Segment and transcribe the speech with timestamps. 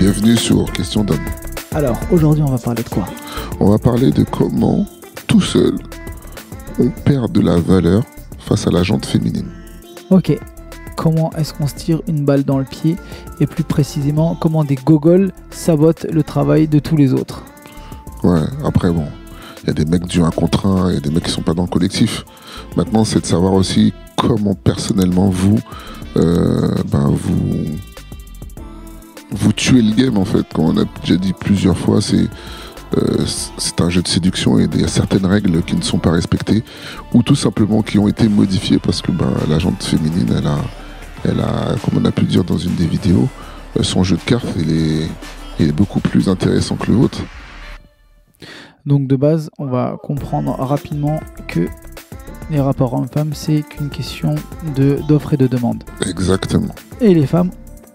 [0.00, 1.18] Bienvenue sur Question d'homme.
[1.72, 3.04] Alors, aujourd'hui, on va parler de quoi?
[3.60, 4.86] On va parler de comment,
[5.26, 5.74] tout seul,
[6.78, 8.02] on perd de la valeur
[8.38, 9.50] face à la jante féminine.
[10.08, 10.40] Ok.
[10.96, 12.96] Comment est-ce qu'on se tire une balle dans le pied?
[13.40, 17.44] Et plus précisément, comment des gogoles sabotent le travail de tous les autres?
[18.22, 19.04] Ouais, après, bon,
[19.62, 21.30] il y a des mecs du 1 contre 1, il y a des mecs qui
[21.30, 22.24] sont pas dans le collectif.
[22.74, 25.58] Maintenant, c'est de savoir aussi comment personnellement vous,
[26.16, 27.66] euh, ben, vous,
[29.32, 30.46] vous tuez le game en fait.
[30.52, 32.28] Comme on a déjà dit plusieurs fois, c'est
[32.96, 33.24] euh,
[33.56, 36.10] c'est un jeu de séduction et il y a certaines règles qui ne sont pas
[36.10, 36.64] respectées
[37.14, 40.58] ou tout simplement qui ont été modifiées parce que ben, la jante féminine, elle a,
[41.24, 43.28] elle a, comme on a pu dire dans une des vidéos,
[43.78, 45.08] euh, son jeu de cartes, il est,
[45.60, 47.20] il est beaucoup plus intéressant que le vôtre.
[48.86, 51.68] Donc de base, on va comprendre rapidement que
[52.50, 54.34] les rapports hommes-femmes, c'est qu'une question
[54.74, 55.84] de- d'offre et de demande.
[56.04, 56.74] Exactement.
[57.00, 57.50] Et les femmes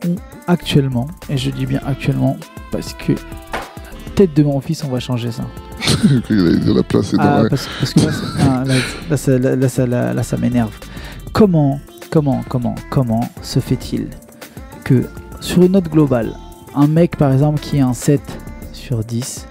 [0.08, 0.16] ont
[0.48, 2.38] actuellement, et je dis bien actuellement,
[2.72, 5.44] parce que la tête de mon fils, on va changer ça.
[6.30, 8.74] il dire la dans Ah, la- parce, parce que là, ah, là,
[9.10, 10.72] là, ça, là, là, ça- là, là, ça m'énerve.
[11.34, 11.80] Comment,
[12.10, 14.08] comment, comment, comment se fait-il
[14.84, 15.04] que
[15.42, 16.34] sur une note globale,
[16.76, 18.22] un mec par exemple qui est un 7
[18.74, 19.48] sur 10,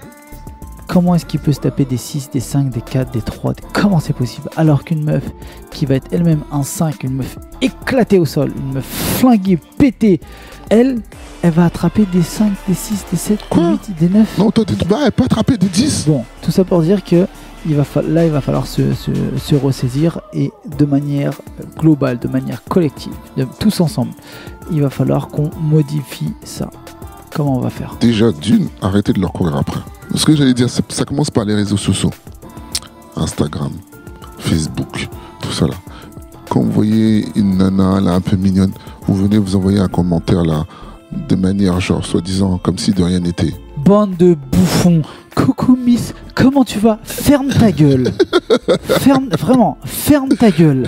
[0.95, 3.61] comment est-ce qu'il peut se taper des 6, des 5, des 4, des 3 des-
[3.73, 5.23] Comment c'est possible Alors qu'une meuf
[5.69, 8.85] qui va être elle-même un 5, une meuf éclatée au sol, une meuf
[9.19, 10.21] flinguée, pétée,
[10.69, 11.01] elle,
[11.41, 14.37] elle va attraper des 5, des 6, des 7, des Quoi 8, des 9.
[14.37, 16.05] Non, toi, t'es bah, elle peut attraper des 10.
[16.07, 17.27] Bon, tout ça pour dire que
[17.67, 21.33] il va fa- là, il va falloir se, se- se ressaisir et de manière
[21.77, 24.13] globale, de manière collective, de- tous ensemble,
[24.71, 26.69] il va falloir qu'on modifie ça.
[27.35, 27.97] Comment on va faire?
[27.99, 29.81] Déjà, d'une, arrêtez de leur courir après.
[30.15, 32.11] Ce que j'allais dire, ça commence par les réseaux sociaux.
[33.17, 33.71] Instagram,
[34.39, 35.07] Facebook,
[35.41, 35.73] tout ça là.
[36.49, 38.71] Quand vous voyez une nana là un peu mignonne,
[39.07, 40.65] vous venez vous envoyer un commentaire là,
[41.11, 43.53] de manière genre soi-disant comme si de rien n'était.
[43.83, 45.01] Bande de bouffons
[45.35, 46.97] Coucou Miss, comment tu vas?
[47.03, 48.11] Ferme ta gueule
[48.83, 50.87] Ferme, vraiment, ferme ta gueule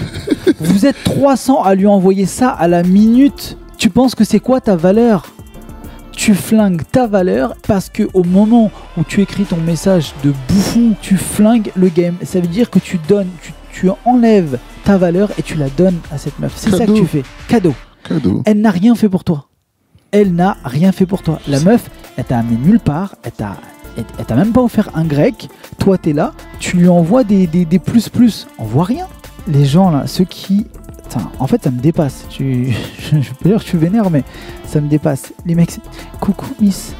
[0.60, 3.58] Vous êtes 300 à lui envoyer ça à la minute.
[3.78, 5.26] Tu penses que c'est quoi ta valeur?
[6.18, 10.96] Tu flingues ta valeur parce que au moment où tu écris ton message de bouffon,
[11.00, 12.16] tu flingues le game.
[12.24, 16.00] Ça veut dire que tu donnes, tu, tu enlèves ta valeur et tu la donnes
[16.12, 16.54] à cette meuf.
[16.58, 17.24] C'est ça que tu fais.
[17.48, 17.76] Cadeau.
[18.04, 18.42] Cadeau.
[18.46, 19.48] Elle n'a rien fait pour toi.
[20.12, 21.40] Elle n'a rien fait pour toi.
[21.48, 23.16] La meuf, elle t'a amené nulle part.
[23.24, 23.56] Elle t'a,
[23.96, 25.50] elle, elle t'a même pas offert un grec.
[25.78, 26.34] Toi, t'es là.
[26.60, 28.48] Tu lui envoies des, des, des plus plus.
[28.58, 29.06] On voit rien.
[29.48, 30.66] Les gens là, ceux qui.
[31.40, 32.26] En fait, ça me dépasse.
[32.30, 32.74] Tu...
[33.12, 34.24] Je, peux dire que je suis vénère, mais
[34.66, 35.34] ça me dépasse.
[35.46, 35.78] Les mecs,
[36.20, 36.94] coucou Miss.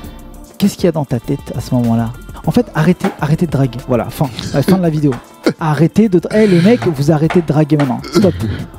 [0.58, 2.12] Qu'est-ce qu'il y a dans ta tête à ce moment-là
[2.46, 3.80] En fait, arrêtez, arrêtez de draguer.
[3.88, 5.14] Voilà, fin, la fin de la vidéo.
[5.60, 6.20] Arrêtez de.
[6.34, 8.02] Eh les mecs, vous arrêtez de draguer maintenant.
[8.14, 8.34] Stop.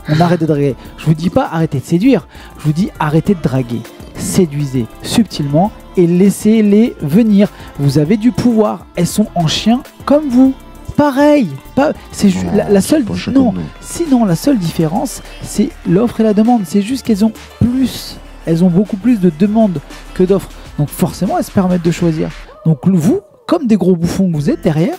[0.08, 0.74] On arrête de draguer.
[0.98, 2.26] Je vous dis pas arrêtez de séduire.
[2.58, 3.80] Je vous dis arrêtez de draguer.
[4.16, 7.48] Séduisez subtilement et laissez-les venir.
[7.78, 8.86] Vous avez du pouvoir.
[8.96, 10.54] Elles sont en chien comme vous.
[10.96, 11.48] Pareil.
[11.76, 11.92] Pas.
[12.10, 13.04] C'est la, la seule.
[13.32, 13.54] Non.
[13.80, 16.62] Sinon, la seule différence, c'est l'offre et la demande.
[16.64, 19.78] C'est juste qu'elles ont plus, elles ont beaucoup plus de demandes
[20.14, 20.48] que d'offres.
[20.78, 22.30] Donc forcément, elles se permettent de choisir.
[22.66, 24.96] Donc vous, comme des gros bouffons que vous êtes derrière,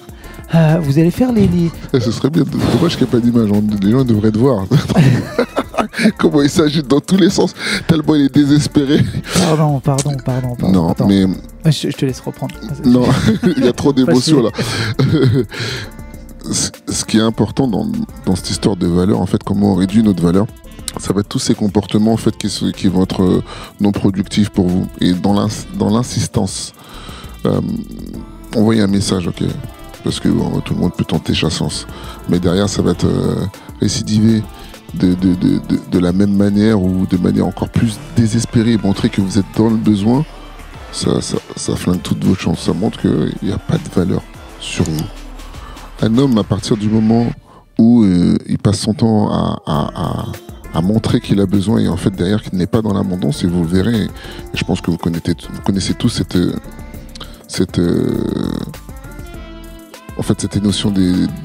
[0.56, 1.48] euh, vous allez faire les...
[1.48, 3.50] les- Eh, Ce serait bien, dommage qu'il n'y ait pas d'image.
[3.84, 4.66] Les gens devraient te voir.
[6.18, 7.54] Comment il s'agite dans tous les sens,
[7.88, 9.02] tellement il est désespéré.
[9.48, 10.72] Pardon, pardon, pardon, pardon.
[10.72, 11.08] Non, Attends.
[11.08, 11.26] mais
[11.66, 12.56] Je, je te laisse reprendre.
[12.86, 13.04] Non,
[13.58, 14.50] il y a trop d'émotions là.
[16.52, 17.86] Ce ce qui est important dans,
[18.26, 20.48] dans cette histoire de valeur, en fait, comment on réduit notre valeur,
[21.00, 23.44] ça va être tous ces comportements en fait qui, vont être euh,
[23.82, 24.88] non productifs pour vous.
[25.02, 26.74] Et dans l'ins- dans l'insistance,
[27.46, 27.62] euh,
[28.56, 29.44] envoyer un message, ok,
[30.04, 30.28] parce que
[30.62, 31.88] tout le monde peut tenter chassance,
[32.30, 33.46] mais derrière ça va être euh,
[33.82, 34.44] récidivé.
[34.96, 39.70] De, la même manière ou de manière encore plus désespérée, montrer que vous êtes dans
[39.70, 40.26] le besoin,
[40.92, 42.62] ça, ça, ça flingue toutes vos chances.
[42.62, 44.24] Ça montre qu'il n'y a pas de valeur
[44.59, 45.04] sur vous.
[46.02, 47.28] Un homme, à partir du moment
[47.78, 50.26] où euh, il passe son temps à-
[50.74, 53.47] à montrer qu'il a besoin et en fait derrière qu'il n'est pas dans l'abondance, et
[53.47, 54.09] vous le verrez, et
[54.53, 56.53] je pense que vous connaissez, tous cette, euh,
[57.47, 58.08] cette, euh,
[60.17, 60.94] en fait, cette notion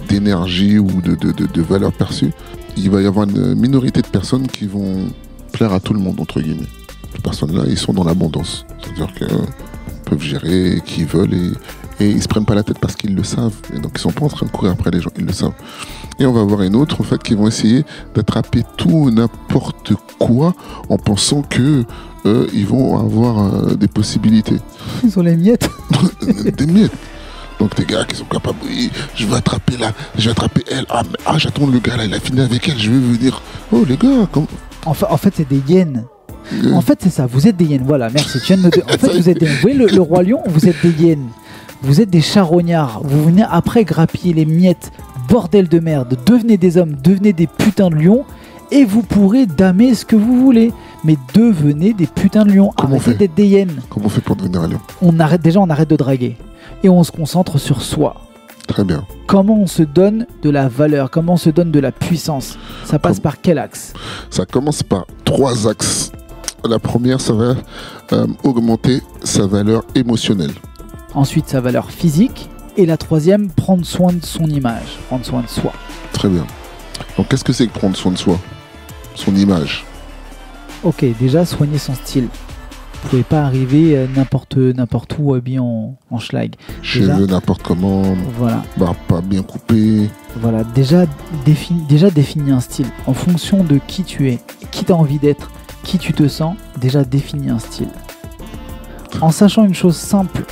[0.08, 2.32] d'énergie ou de, de, de- valeur perçue.
[2.76, 5.06] Il va y avoir une minorité de personnes qui vont
[5.52, 6.66] plaire à tout le monde, entre guillemets
[7.14, 8.66] ces personnes-là, ils sont dans l'abondance.
[8.82, 9.28] C'est-à-dire qu'ils
[10.04, 11.52] peuvent gérer qui veulent et,
[12.00, 13.54] et ils se prennent pas la tête parce qu'ils le savent.
[13.74, 15.52] Et donc ils sont pas en train de courir après les gens, ils le savent.
[16.18, 20.54] Et on va voir une autre, en fait, qui vont essayer d'attraper tout n'importe quoi
[20.88, 21.84] en pensant que
[22.26, 24.56] euh, ils vont avoir euh, des possibilités.
[25.02, 25.68] Ils ont les miettes.
[26.56, 26.92] des miettes.
[27.60, 30.86] Donc des gars qui sont capables, oui, je vais attraper là, je vais attraper elle.
[30.88, 33.40] Ah, mais- ah, j'attends le gars là, il a fini avec elle, je vais venir.
[33.72, 34.46] Oh les gars, comme...
[34.86, 36.04] En fa- en fait, c'est des hyènes.
[36.74, 37.26] En fait, c'est ça.
[37.26, 37.84] Vous êtes des hyènes.
[37.86, 38.38] Voilà, merci.
[38.40, 39.46] Tu viens de me En fait, vous êtes des...
[39.46, 41.28] Vous voyez le, le roi lion Vous êtes des hyènes.
[41.84, 43.00] Vous êtes des charognards.
[43.04, 44.90] Vous venez après grappiller les miettes.
[45.28, 46.16] Bordel de merde.
[46.24, 46.94] Devenez des hommes.
[47.02, 48.24] Devenez des putains de lions.
[48.70, 50.72] Et vous pourrez damer ce que vous voulez.
[51.04, 52.70] Mais devenez des putains de lions.
[52.74, 53.82] Comment Arrêtez d'être des hyènes.
[53.90, 56.38] Comment on fait pour devenir un lion On arrête déjà, on arrête de draguer.
[56.82, 58.16] Et on se concentre sur soi.
[58.66, 59.04] Très bien.
[59.26, 61.10] Comment on se donne de la valeur?
[61.10, 62.56] Comment on se donne de la puissance?
[62.86, 63.92] Ça passe Comme- par quel axe?
[64.30, 66.10] Ça commence par trois axes.
[66.66, 67.56] La première, ça va
[68.14, 70.52] euh, augmenter sa valeur émotionnelle.
[71.14, 72.48] Ensuite, sa valeur physique.
[72.76, 75.72] Et la troisième, prendre soin de son image, prendre soin de soi.
[76.12, 76.44] Très bien.
[77.16, 78.36] Donc, qu'est-ce que c'est que prendre soin de soi?
[79.14, 79.84] Son image.
[80.82, 82.28] Ok, déjà, soigner son style.
[83.02, 86.54] Vous pouvez pas arriver euh, n'importe n'importe où habillé en, en schlag.
[86.82, 88.02] Cheveux n'importe comment,
[88.38, 90.08] Voilà, barbe pas bien coupée.
[90.40, 90.64] voilà.
[90.64, 91.04] Déjà,
[91.44, 92.86] défini, déjà définis un style.
[93.06, 94.38] En fonction de qui tu es,
[94.72, 95.50] qui tu as envie d'être,
[95.84, 97.90] qui tu te sens, déjà définis un style.
[99.20, 100.44] En sachant une chose simple,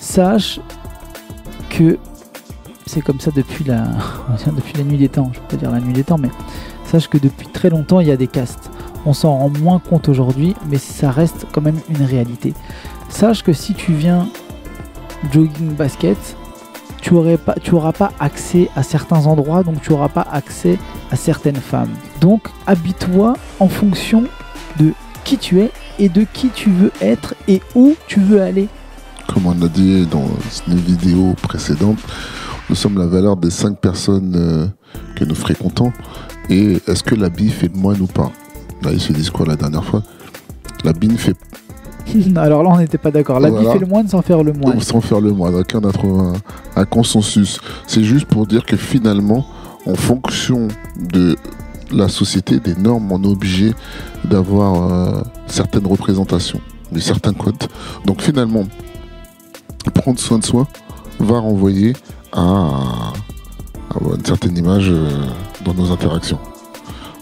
[0.00, 0.60] sache
[1.68, 1.98] que
[2.86, 3.86] c'est comme ça depuis la,
[4.84, 5.30] nuit des temps.
[5.32, 6.30] Je vais pas dire la nuit des temps, mais
[6.86, 8.70] sache que depuis très longtemps, il y a des castes.
[9.06, 12.52] On s'en rend moins compte aujourd'hui, mais ça reste quand même une réalité.
[13.08, 14.28] Sache que si tu viens
[15.32, 16.18] jogging basket,
[17.00, 20.78] tu aurais pas, accès à certains endroits, donc tu auras pas accès
[21.10, 21.90] à certaines femmes.
[22.20, 24.24] Donc habille-toi en fonction
[24.78, 24.92] de
[25.24, 28.68] qui tu es et de qui tu veux être et où tu veux aller.
[29.32, 30.28] Comme on a dit dans
[30.68, 31.98] une vidéo précédente,
[32.68, 34.66] nous sommes la valeur des cinq personnes euh,
[35.16, 35.92] que nous fréquentons.
[36.48, 38.30] Et est-ce que l'habit fait de moine ou pas?
[38.82, 40.02] Là, ils se disent quoi la dernière fois
[40.84, 41.36] L'habit ne fait
[42.36, 43.38] Alors là, on n'était pas d'accord.
[43.38, 43.72] L'habit Voilà.
[43.72, 44.80] fait le moine sans faire le moine.
[44.80, 45.54] sans faire le moine.
[45.54, 47.60] Aucun n'a trouvé un, un consensus.
[47.86, 49.46] C'est juste pour dire que finalement,
[49.86, 50.68] en fonction
[51.12, 51.36] de
[51.92, 53.74] la société, des normes, on est obligé
[54.24, 56.60] d'avoir euh, certaines représentations,
[56.92, 57.64] de certains codes.
[58.06, 58.64] Donc finalement,
[59.88, 60.66] prendre soin de soi
[61.18, 61.94] va renvoyer
[62.32, 65.08] à, à une certaine image euh,
[65.64, 66.38] dans nos interactions.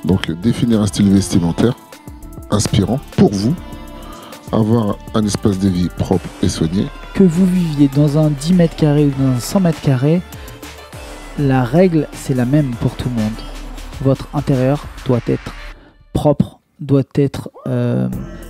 [0.04, 1.74] Donc euh, définir un style vestimentaire
[2.50, 3.54] inspirant pour vous,
[4.52, 8.76] avoir un espace de vie propre et soigné, Que vous viviez dans un 10 mètres
[8.76, 10.22] carrés ou dans un 100 mètres carrés,
[11.38, 13.32] la règle, c'est la même pour tout le monde.
[14.02, 15.52] Votre intérieur doit être
[16.12, 18.08] propre, doit être, euh,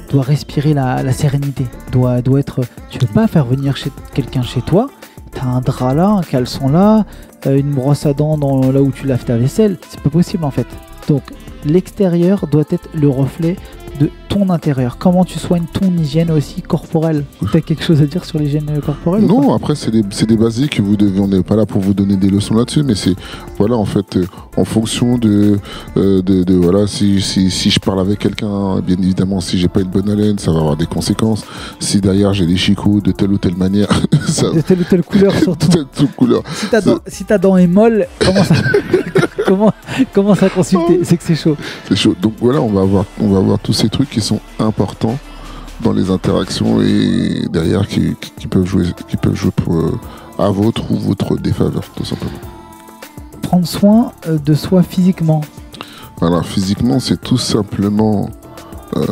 [0.08, 2.60] doit respirer la, sérénité, doit, doit être.
[2.90, 3.74] Tu peux pas faire venir
[4.14, 4.88] quelqu'un chez toi.
[5.32, 7.04] T'as un drap là, un caleçon là,
[7.46, 9.76] euh, une brosse à dents dans, là où tu laves ta vaisselle.
[9.88, 10.66] C'est pas possible en fait.
[11.08, 11.22] Donc
[11.64, 13.56] l'extérieur doit être le reflet
[14.00, 14.96] de ton intérieur.
[14.98, 17.24] Comment tu soignes ton hygiène aussi corporelle?
[17.52, 20.82] T'as quelque chose à dire sur l'hygiène corporelle Non, après, c'est des, des basiques que
[20.82, 21.20] vous devez.
[21.20, 23.14] On n'est pas là pour vous donner des leçons là-dessus, mais c'est,
[23.58, 25.58] voilà, en fait, euh, en fonction de,
[25.96, 29.68] euh, de, de- voilà, si, si, si je parle avec quelqu'un, bien évidemment, si j'ai
[29.68, 31.44] pas une bonne haleine, ça va avoir des conséquences.
[31.80, 33.88] Si derrière j'ai des chicots de telle ou telle manière,
[34.26, 34.50] ça.
[34.50, 35.68] de telle ou telle couleur surtout.
[35.68, 36.42] Telle ou telle couleur.
[36.54, 38.54] si ta dent, si ta dent est molle, commence à,
[39.46, 41.00] comment, à consulter.
[41.04, 41.56] C'est que c'est chaud.
[41.88, 42.14] C'est chaud.
[42.20, 45.18] Donc voilà, on va avoir, on va avoir tous ces trucs qui sont importants
[45.82, 49.98] dans les interactions et derrière qui, qui- qui peuvent jouer, qui peuvent jouer pour, euh,
[50.38, 52.32] à votre ou votre défaveur, tout simplement.
[53.42, 55.40] Prendre soin euh, de soi physiquement.
[56.20, 58.28] Voilà, physiquement, c'est tout simplement
[58.96, 59.04] euh,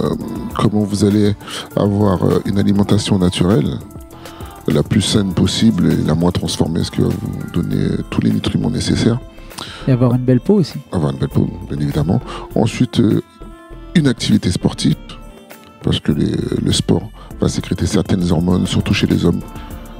[0.59, 1.35] comment vous allez
[1.77, 3.79] avoir une alimentation naturelle,
[4.67, 8.31] la plus saine possible et la moins transformée, ce qui va vous donner tous les
[8.31, 9.21] nutriments nécessaires.
[9.89, 10.79] Et avoir une belle peau aussi.
[10.93, 12.21] avoir une belle peau, bien évidemment.
[12.55, 13.23] Ensuite, euh,
[13.95, 14.97] une activité sportive,
[15.83, 17.11] parce que le sport
[17.41, 19.41] va sécréter certaines hormones, surtout chez les hommes,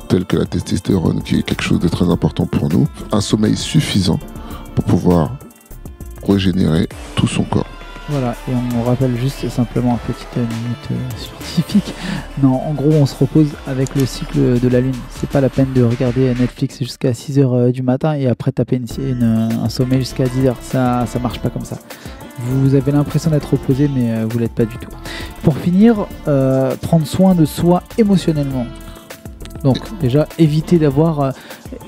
[0.09, 2.87] telles que la testostérone, qui est quelque chose de très important pour nous.
[3.13, 4.19] Un sommeil suffisant
[4.75, 5.37] pour pouvoir
[6.27, 7.67] régénérer tout son corps.
[8.09, 11.93] Voilà, et on rappelle juste simplement une petite euh, minute euh, scientifique.
[12.41, 14.95] Non, en gros, on se repose avec le cycle de la Lune.
[15.11, 18.81] C'est pas la peine de regarder Netflix jusqu'à 6h du matin et après taper
[19.21, 20.55] un sommeil jusqu'à 10h.
[20.61, 21.79] Ça, ça marche pas comme ça.
[22.39, 24.91] Vous avez l'impression d'être reposé, mais euh, vous l'êtes pas du tout.
[25.43, 28.67] Pour finir, euh, prendre soin de soi émotionnellement.
[29.67, 31.21] Donc, déjà, éviter d'avoir.
[31.21, 31.31] euh,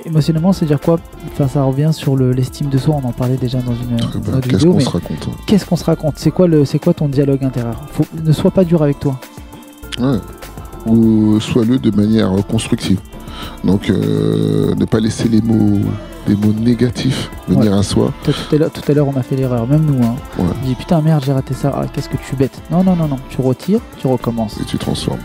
[0.04, 0.98] émotionnellement, c'est-à-dire quoi?
[1.32, 2.96] Enfin, ça revient sur le- l'estime de soi.
[3.02, 3.96] On en parlait déjà dans une, bien.
[3.98, 4.72] une autre Qu'est-ce vidéo.
[4.72, 5.36] qu'on se raconte hein?
[5.46, 6.14] qu'est-ce qu'on se raconte?
[6.18, 7.76] C'est quoi le c'est quoi ton dialogue intérieur?
[7.92, 9.18] Faut, Ne sois pas dur avec toi.
[10.00, 10.18] Ouais.
[10.86, 12.98] Ou sois-le de manière euh, constructive.
[13.64, 15.78] Donc, euh, ne pas laisser les mots,
[16.26, 18.12] les mots négatifs venir à soi.
[18.24, 20.02] Tout à l'heure, tout à l'heure, on a fait l'erreur, même nous.
[20.04, 20.16] Hein.
[20.38, 20.44] Ouais.
[20.62, 21.72] On dit putain merde, j'ai raté ça.
[21.76, 23.16] Ah, qu'est-ce que tu bêtes Non non non non.
[23.28, 24.58] Tu retires, tu recommences.
[24.60, 25.20] et tu transformes.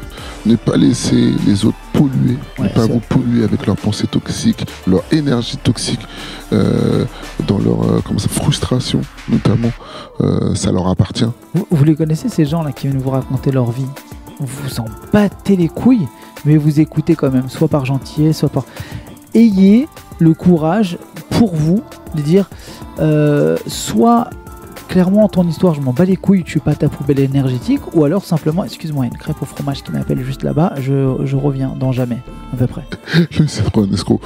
[0.46, 4.66] Ne pas laisser les autres polluer, Ouais, ne pas vous polluer avec leurs pensées toxiques,
[4.88, 6.02] leur énergie toxique,
[6.52, 7.06] euh,
[7.48, 9.72] dans leur euh, comment ça, frustration notamment.
[10.22, 11.30] Euh, ça leur appartient.
[11.54, 13.88] Vous, vous les connaissez ces gens là qui viennent vous raconter leur vie?
[14.40, 16.08] Vous en battez les couilles,
[16.46, 18.66] mais vous écoutez quand même, soit par gentillesse, soit par.
[19.36, 19.88] Ayez
[20.20, 20.98] le courage
[21.30, 21.82] pour vous
[22.16, 22.50] de dire
[23.68, 24.30] soit
[24.88, 28.26] clairement ton histoire, je m'en bats les couilles, tu pas ta poubelle énergétique, ou alors
[28.26, 32.20] simplement, excuse-moi, une crêpe au fromage qui m'appelle juste là-bas, je, je reviens dans jamais,
[32.54, 32.84] à peu près.
[33.48, 34.22] C'est un escroc.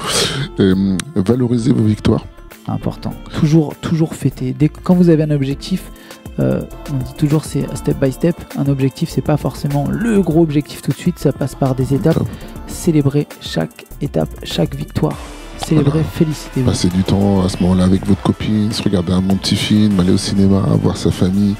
[0.60, 2.26] Euh, valorisez vos victoires.
[2.68, 3.14] Important.
[3.40, 4.54] Toujours, toujours fêter.
[4.58, 5.92] Dès que, quand vous avez un objectif,
[6.40, 6.62] euh,
[6.94, 8.36] on dit toujours c'est step by step.
[8.58, 11.18] Un objectif, c'est pas forcément le gros objectif tout de suite.
[11.18, 12.22] Ça passe par des étapes.
[12.68, 15.18] Célébrer chaque étape, chaque victoire.
[15.66, 16.70] Célébrer, félicitez-vous.
[16.70, 20.00] Passer du temps à ce moment-là avec votre copine, se regarder un bon petit film,
[20.00, 21.56] aller au cinéma, voir sa famille.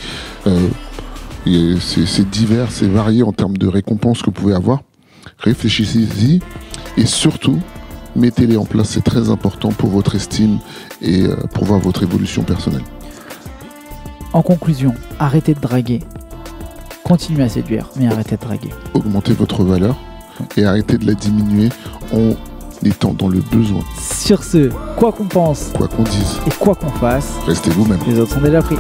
[0.46, 0.70] Euh,
[1.80, 4.82] c'est divers, c'est varié en termes de récompenses que vous pouvez avoir.
[5.40, 6.42] Réfléchissez-y
[6.98, 7.60] et surtout,
[8.16, 8.90] mettez-les en place.
[8.90, 10.60] C'est très important pour votre estime
[11.02, 12.84] et euh, pour voir votre évolution personnelle.
[14.34, 16.02] En conclusion, arrêtez de draguer.
[17.04, 18.70] Continuez à séduire, mais arrêtez de draguer.
[18.94, 19.96] Augmentez votre valeur
[20.58, 21.70] et arrêtez de la diminuer
[22.12, 22.34] en
[22.86, 23.84] étant dans le besoin.
[24.00, 28.00] Sur ce, quoi qu'on pense Quoi qu'on dise, et quoi qu'on fasse, restez vous-même.
[28.08, 28.78] les autres sont déjà pris.